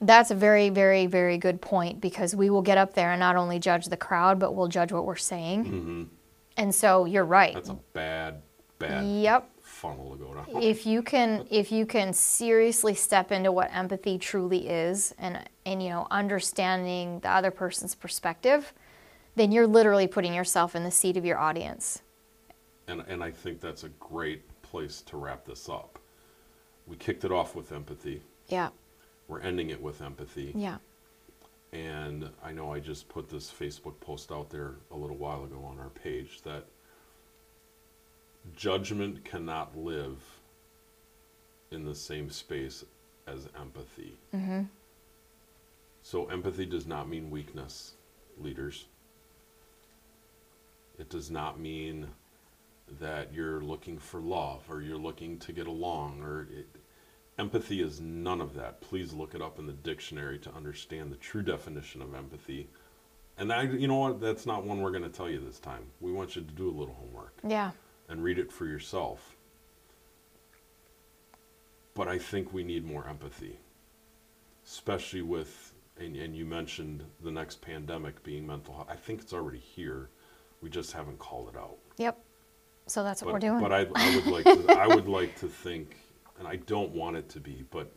That's 0.00 0.32
a 0.32 0.34
very, 0.34 0.68
very, 0.68 1.06
very 1.06 1.38
good 1.38 1.60
point 1.60 2.00
because 2.00 2.34
we 2.34 2.50
will 2.50 2.62
get 2.62 2.76
up 2.76 2.92
there 2.94 3.12
and 3.12 3.20
not 3.20 3.36
only 3.36 3.60
judge 3.60 3.86
the 3.86 3.96
crowd, 3.96 4.40
but 4.40 4.52
we'll 4.52 4.66
judge 4.66 4.90
what 4.90 5.06
we're 5.06 5.14
saying. 5.14 6.10
And 6.56 6.74
so 6.74 7.04
you're 7.04 7.24
right. 7.24 7.54
That's 7.54 7.68
a 7.68 7.78
bad, 7.92 8.42
bad 8.80 9.04
Yep. 9.06 9.48
Funnel 9.72 10.10
to 10.12 10.24
go 10.24 10.34
down. 10.34 10.62
If 10.62 10.86
you 10.86 11.02
can, 11.02 11.46
if 11.50 11.72
you 11.72 11.86
can 11.86 12.12
seriously 12.12 12.94
step 12.94 13.32
into 13.32 13.50
what 13.50 13.70
empathy 13.72 14.18
truly 14.18 14.68
is, 14.68 15.14
and 15.18 15.42
and 15.66 15.82
you 15.82 15.88
know 15.88 16.06
understanding 16.10 17.20
the 17.20 17.30
other 17.30 17.50
person's 17.50 17.94
perspective, 17.94 18.72
then 19.34 19.50
you're 19.50 19.66
literally 19.66 20.06
putting 20.06 20.34
yourself 20.34 20.76
in 20.76 20.84
the 20.84 20.90
seat 20.90 21.16
of 21.16 21.24
your 21.24 21.38
audience. 21.38 22.02
And, 22.86 23.02
and 23.08 23.22
I 23.22 23.30
think 23.30 23.60
that's 23.60 23.84
a 23.84 23.88
great 23.88 24.42
place 24.62 25.00
to 25.02 25.16
wrap 25.16 25.44
this 25.44 25.68
up. 25.68 25.98
We 26.86 26.96
kicked 26.96 27.24
it 27.24 27.32
off 27.32 27.54
with 27.54 27.72
empathy. 27.72 28.22
Yeah. 28.48 28.70
We're 29.28 29.40
ending 29.40 29.70
it 29.70 29.80
with 29.80 30.02
empathy. 30.02 30.52
Yeah. 30.54 30.78
And 31.72 32.28
I 32.44 32.52
know 32.52 32.74
I 32.74 32.80
just 32.80 33.08
put 33.08 33.30
this 33.30 33.50
Facebook 33.50 33.98
post 34.00 34.30
out 34.30 34.50
there 34.50 34.74
a 34.90 34.96
little 34.96 35.16
while 35.16 35.44
ago 35.44 35.64
on 35.64 35.78
our 35.78 35.88
page 35.90 36.42
that 36.42 36.66
judgment 38.56 39.24
cannot 39.24 39.76
live 39.76 40.18
in 41.70 41.84
the 41.84 41.94
same 41.94 42.30
space 42.30 42.84
as 43.26 43.48
empathy. 43.58 44.18
Mm-hmm. 44.34 44.62
So, 46.02 46.26
empathy 46.26 46.66
does 46.66 46.86
not 46.86 47.08
mean 47.08 47.30
weakness, 47.30 47.92
leaders. 48.36 48.86
It 50.98 51.08
does 51.08 51.30
not 51.30 51.58
mean 51.60 52.08
that 53.00 53.32
you're 53.32 53.60
looking 53.60 53.98
for 53.98 54.20
love 54.20 54.62
or 54.68 54.82
you're 54.82 54.98
looking 54.98 55.38
to 55.38 55.52
get 55.52 55.66
along 55.66 56.22
or 56.22 56.48
it, 56.50 56.66
empathy 57.38 57.80
is 57.80 58.00
none 58.00 58.40
of 58.40 58.54
that. 58.54 58.80
Please 58.80 59.12
look 59.12 59.34
it 59.34 59.40
up 59.40 59.58
in 59.58 59.66
the 59.66 59.72
dictionary 59.72 60.38
to 60.40 60.52
understand 60.54 61.10
the 61.10 61.16
true 61.16 61.42
definition 61.42 62.02
of 62.02 62.14
empathy. 62.14 62.68
And 63.38 63.52
I 63.52 63.62
you 63.62 63.88
know 63.88 63.96
what, 63.96 64.20
that's 64.20 64.44
not 64.44 64.64
one 64.64 64.80
we're 64.80 64.90
going 64.90 65.04
to 65.04 65.08
tell 65.08 65.30
you 65.30 65.40
this 65.40 65.58
time. 65.58 65.84
We 66.00 66.12
want 66.12 66.36
you 66.36 66.42
to 66.42 66.52
do 66.52 66.68
a 66.68 66.74
little 66.76 66.94
homework 66.94 67.34
Yeah. 67.46 67.70
And 68.08 68.22
read 68.22 68.38
it 68.38 68.52
for 68.52 68.66
yourself. 68.66 69.36
But 71.94 72.08
I 72.08 72.18
think 72.18 72.52
we 72.52 72.62
need 72.64 72.84
more 72.84 73.06
empathy, 73.06 73.58
especially 74.66 75.22
with, 75.22 75.74
and, 75.98 76.16
and 76.16 76.34
you 76.34 76.44
mentioned 76.46 77.04
the 77.22 77.30
next 77.30 77.60
pandemic 77.60 78.22
being 78.22 78.46
mental 78.46 78.74
health. 78.74 78.88
I 78.90 78.96
think 78.96 79.20
it's 79.20 79.32
already 79.34 79.58
here. 79.58 80.08
We 80.62 80.70
just 80.70 80.92
haven't 80.92 81.18
called 81.18 81.50
it 81.54 81.58
out. 81.58 81.76
Yep. 81.98 82.18
So 82.86 83.04
that's 83.04 83.22
what 83.22 83.28
But, 83.28 83.34
we're 83.34 83.38
doing. 83.40 83.60
but 83.60 83.72
I, 83.72 83.86
I 83.94 84.16
would 84.16 84.26
like 84.26 84.44
to, 84.44 84.72
I 84.78 84.86
would 84.86 85.08
like 85.08 85.38
to 85.40 85.48
think, 85.48 85.96
and 86.38 86.48
I 86.48 86.56
don't 86.56 86.92
want 86.92 87.16
it 87.16 87.28
to 87.30 87.40
be, 87.40 87.64
but 87.70 87.92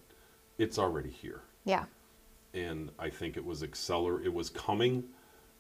it's 0.58 0.78
already 0.80 1.10
here. 1.10 1.42
yeah. 1.64 1.86
And 2.54 2.90
I 2.98 3.10
think 3.10 3.36
it 3.36 3.44
was 3.44 3.64
acceler, 3.64 4.24
it 4.24 4.34
was 4.34 4.50
coming, 4.50 5.04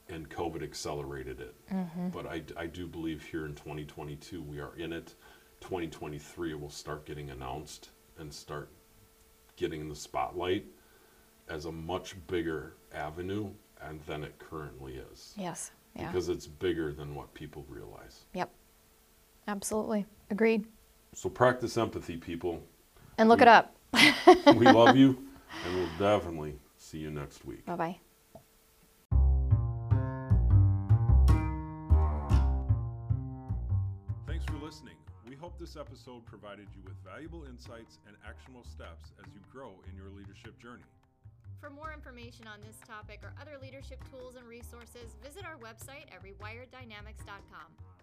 and 0.09 0.29
COVID 0.29 0.61
accelerated 0.63 1.39
it. 1.39 1.55
Mm-hmm. 1.73 2.09
But 2.09 2.27
I, 2.27 2.43
I 2.57 2.65
do 2.67 2.87
believe 2.87 3.23
here 3.23 3.45
in 3.45 3.55
2022 3.55 4.41
we 4.41 4.59
are 4.59 4.75
in 4.77 4.93
it. 4.93 5.15
2023 5.61 6.51
it 6.51 6.59
will 6.59 6.69
start 6.69 7.05
getting 7.05 7.29
announced 7.31 7.89
and 8.19 8.31
start 8.33 8.69
getting 9.55 9.81
in 9.81 9.89
the 9.89 9.95
spotlight 9.95 10.65
as 11.49 11.65
a 11.65 11.71
much 11.71 12.15
bigger 12.27 12.75
avenue 12.93 13.49
and 13.81 13.99
than 14.01 14.23
it 14.23 14.37
currently 14.39 14.95
is. 15.11 15.33
Yes. 15.37 15.71
Yeah. 15.95 16.07
Because 16.11 16.29
it's 16.29 16.47
bigger 16.47 16.91
than 16.93 17.15
what 17.15 17.33
people 17.33 17.65
realize. 17.69 18.25
yep. 18.33 18.49
Absolutely. 19.47 20.05
Agreed. 20.31 20.65
So 21.13 21.29
practice 21.29 21.77
empathy, 21.77 22.17
people. 22.17 22.61
And 23.17 23.29
look 23.29 23.39
We- 23.39 23.43
it 23.43 23.47
up. 23.47 23.75
We 24.57 24.65
love 24.65 24.97
you, 24.97 25.09
and 25.65 25.75
we'll 25.75 25.87
definitely 25.97 26.55
see 26.77 26.97
you 26.97 27.11
next 27.11 27.45
week. 27.45 27.65
Bye 27.65 27.75
bye. 27.75 27.99
This 35.65 35.75
episode 35.81 36.23
provided 36.27 36.67
you 36.77 36.81
with 36.85 36.93
valuable 37.01 37.49
insights 37.49 37.97
and 38.05 38.15
actionable 38.21 38.61
steps 38.61 39.17
as 39.17 39.33
you 39.33 39.41
grow 39.49 39.73
in 39.89 39.97
your 39.97 40.13
leadership 40.13 40.53
journey. 40.61 40.85
For 41.59 41.71
more 41.71 41.89
information 41.91 42.45
on 42.45 42.61
this 42.61 42.77
topic 42.85 43.25
or 43.25 43.33
other 43.41 43.57
leadership 43.57 43.97
tools 44.13 44.35
and 44.37 44.45
resources, 44.45 45.17
visit 45.25 45.41
our 45.41 45.57
website 45.57 46.05
at 46.13 46.21
rewireddynamics.com. 46.21 47.94